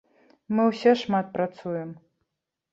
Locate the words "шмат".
1.03-1.31